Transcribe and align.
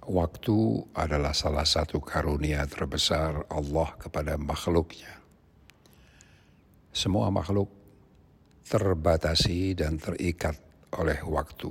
Waktu 0.00 0.56
adalah 0.96 1.36
salah 1.36 1.68
satu 1.68 2.00
karunia 2.00 2.64
terbesar 2.64 3.44
Allah 3.52 3.88
kepada 4.00 4.40
makhluknya. 4.40 5.20
Semua 6.90 7.28
makhluk 7.28 7.68
terbatasi 8.64 9.76
dan 9.76 10.00
terikat 10.00 10.56
oleh 10.96 11.20
waktu. 11.26 11.70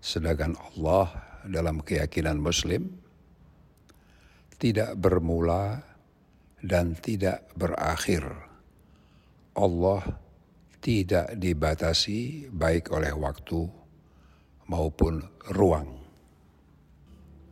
Sedangkan 0.00 0.54
Allah 0.56 1.08
dalam 1.48 1.80
keyakinan 1.80 2.36
Muslim 2.36 2.90
tidak 4.60 4.92
bermula 5.00 5.80
dan 6.60 6.92
tidak 7.00 7.48
berakhir. 7.56 8.28
Allah 9.56 10.04
tidak 10.80 11.36
dibatasi 11.36 12.48
baik 12.52 12.92
oleh 12.92 13.12
waktu 13.12 13.68
maupun 14.68 15.20
ruang. 15.52 15.99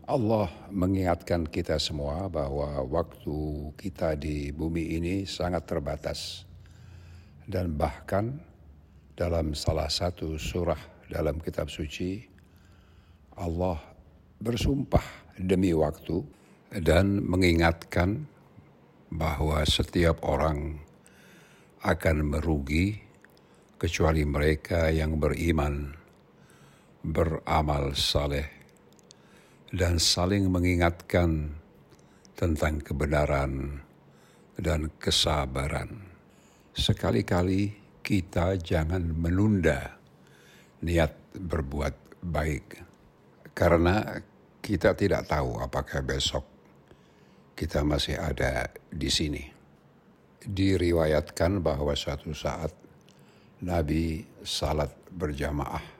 Allah 0.08 0.48
mengingatkan 0.72 1.44
kita 1.44 1.76
semua 1.76 2.32
bahwa 2.32 2.80
waktu 2.88 3.68
kita 3.76 4.16
di 4.16 4.48
bumi 4.56 4.96
ini 4.96 5.28
sangat 5.28 5.68
terbatas. 5.68 6.48
Dan 7.44 7.76
bahkan 7.76 8.40
dalam 9.12 9.52
salah 9.52 9.92
satu 9.92 10.40
surah 10.40 10.80
dalam 11.12 11.36
kitab 11.44 11.68
suci, 11.68 12.24
Allah 13.36 13.76
bersumpah 14.40 15.04
demi 15.36 15.76
waktu 15.76 16.24
dan 16.80 17.20
mengingatkan 17.28 18.24
bahwa 19.12 19.60
setiap 19.68 20.24
orang 20.24 20.80
akan 21.84 22.16
merugi 22.24 22.96
kecuali 23.76 24.24
mereka 24.24 24.88
yang 24.88 25.20
beriman, 25.20 25.92
beramal 27.04 27.92
saleh, 27.92 28.57
dan 29.68 30.00
saling 30.00 30.48
mengingatkan 30.48 31.52
tentang 32.32 32.80
kebenaran 32.80 33.84
dan 34.56 34.88
kesabaran. 34.96 36.08
Sekali-kali 36.72 37.74
kita 38.00 38.56
jangan 38.56 39.02
menunda 39.12 39.98
niat 40.80 41.12
berbuat 41.36 42.22
baik, 42.24 42.66
karena 43.52 44.22
kita 44.64 44.94
tidak 44.96 45.28
tahu 45.28 45.60
apakah 45.60 46.00
besok 46.00 46.46
kita 47.58 47.82
masih 47.82 48.16
ada 48.16 48.70
di 48.88 49.10
sini. 49.10 49.44
Diriwayatkan 50.38 51.60
bahwa 51.60 51.92
suatu 51.98 52.30
saat 52.30 52.70
Nabi 53.58 54.22
salat 54.46 54.94
berjamaah 55.10 55.97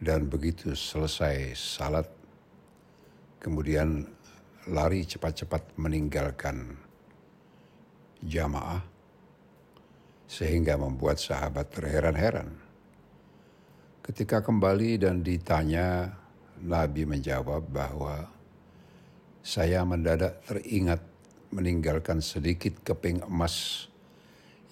dan 0.00 0.32
begitu 0.32 0.72
selesai 0.72 1.52
salat, 1.52 2.08
kemudian 3.36 4.08
lari 4.72 5.04
cepat-cepat 5.04 5.76
meninggalkan 5.76 6.72
jamaah, 8.24 8.80
sehingga 10.24 10.80
membuat 10.80 11.20
sahabat 11.20 11.68
terheran-heran. 11.68 12.48
Ketika 14.00 14.40
kembali 14.40 15.04
dan 15.04 15.20
ditanya, 15.20 16.16
Nabi 16.64 17.04
menjawab 17.04 17.68
bahwa 17.68 18.24
saya 19.44 19.84
mendadak 19.84 20.40
teringat 20.48 21.04
meninggalkan 21.52 22.24
sedikit 22.24 22.80
keping 22.80 23.20
emas 23.28 23.88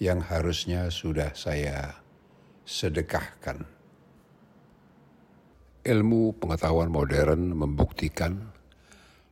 yang 0.01 0.25
harusnya 0.25 0.89
sudah 0.89 1.33
saya 1.37 2.01
sedekahkan. 2.65 3.78
Ilmu 5.79 6.35
pengetahuan 6.35 6.91
modern 6.91 7.55
membuktikan 7.55 8.51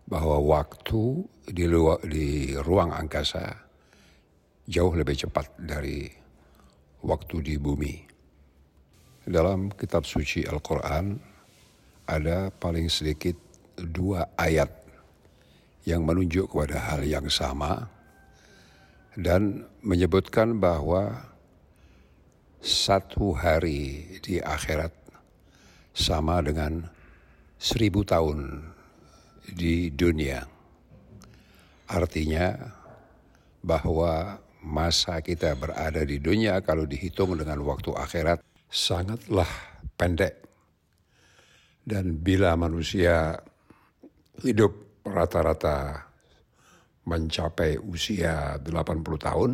bahwa 0.08 0.40
waktu 0.40 1.28
di, 1.44 1.68
luar, 1.68 2.00
di 2.08 2.56
ruang 2.56 2.96
angkasa 2.96 3.52
jauh 4.63 4.96
lebih 4.96 5.28
cepat 5.28 5.52
dari 5.59 6.08
waktu 7.03 7.44
di 7.44 7.56
bumi. 7.59 8.00
Dalam 9.28 9.75
kitab 9.75 10.08
suci 10.08 10.47
Al-Quran 10.47 11.19
ada 12.08 12.47
paling 12.56 12.88
sedikit 12.88 13.35
dua 13.75 14.31
ayat 14.40 14.72
yang 15.84 16.08
menunjuk 16.08 16.47
kepada 16.47 16.79
hal 16.79 17.03
yang 17.03 17.28
sama 17.28 17.91
dan 19.19 19.68
menyebutkan 19.84 20.64
bahwa 20.64 21.28
satu 22.64 23.35
hari 23.35 24.16
di 24.24 24.40
akhirat 24.40 25.06
sama 25.97 26.46
dengan 26.46 26.85
seribu 27.58 28.06
tahun 28.06 28.62
di 29.50 29.90
dunia. 29.90 30.46
Artinya 31.90 32.53
bahwa 33.66 34.38
masa 34.62 35.18
kita 35.25 35.58
berada 35.58 36.06
di 36.06 36.22
dunia 36.22 36.62
kalau 36.62 36.85
dihitung 36.85 37.34
dengan 37.34 37.58
waktu 37.66 37.97
akhirat 37.97 38.46
sangatlah 38.69 39.50
pendek. 39.97 40.46
Dan 41.88 42.19
bila 42.19 42.53
manusia 42.59 43.40
hidup 44.44 45.02
rata-rata 45.08 46.06
mencapai 47.08 47.79
usia 47.79 48.59
80 48.59 48.68
tahun, 49.24 49.52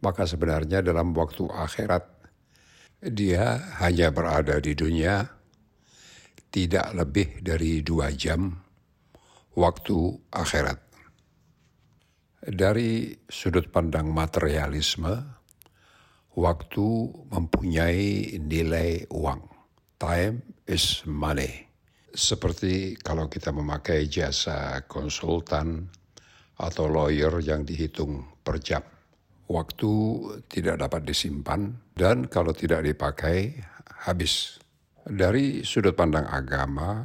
maka 0.00 0.24
sebenarnya 0.24 0.80
dalam 0.80 1.12
waktu 1.12 1.44
akhirat 1.44 2.17
dia 2.98 3.78
hanya 3.78 4.10
berada 4.10 4.58
di 4.58 4.74
dunia 4.74 5.22
tidak 6.50 6.90
lebih 6.98 7.28
dari 7.46 7.78
dua 7.86 8.10
jam 8.10 8.50
waktu 9.54 10.18
akhirat. 10.34 10.82
Dari 12.38 13.14
sudut 13.28 13.70
pandang 13.70 14.10
materialisme, 14.10 15.14
waktu 16.34 16.86
mempunyai 17.30 18.38
nilai 18.38 19.06
uang. 19.10 19.42
Time 19.98 20.62
is 20.66 21.02
money. 21.06 21.66
Seperti 22.14 22.98
kalau 22.98 23.26
kita 23.26 23.54
memakai 23.54 24.06
jasa 24.10 24.86
konsultan 24.86 25.86
atau 26.58 26.86
lawyer 26.90 27.42
yang 27.42 27.62
dihitung 27.62 28.42
per 28.42 28.58
jam 28.58 28.82
waktu 29.48 29.92
tidak 30.46 30.76
dapat 30.84 31.08
disimpan 31.08 31.72
dan 31.96 32.28
kalau 32.28 32.52
tidak 32.52 32.84
dipakai 32.84 33.56
habis. 34.04 34.60
Dari 35.08 35.64
sudut 35.64 35.96
pandang 35.96 36.28
agama, 36.28 37.00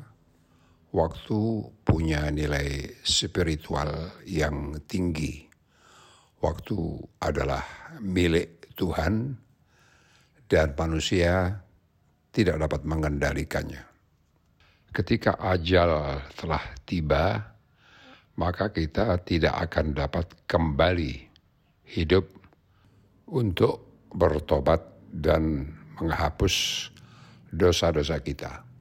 waktu 0.92 1.40
punya 1.88 2.28
nilai 2.28 3.00
spiritual 3.00 4.20
yang 4.28 4.76
tinggi. 4.84 5.48
Waktu 6.44 6.80
adalah 7.24 7.64
milik 8.04 8.76
Tuhan 8.76 9.40
dan 10.52 10.76
manusia 10.76 11.64
tidak 12.36 12.60
dapat 12.68 12.84
mengendalikannya. 12.84 13.84
Ketika 14.92 15.40
ajal 15.40 16.20
telah 16.36 16.64
tiba, 16.84 17.40
maka 18.36 18.76
kita 18.76 19.16
tidak 19.24 19.56
akan 19.72 19.96
dapat 19.96 20.28
kembali 20.44 21.33
hidup 21.88 22.28
untuk 23.30 23.84
bertobat 24.14 24.82
dan 25.14 25.68
menghapus 25.98 26.90
dosa-dosa 27.54 28.18
kita. 28.22 28.73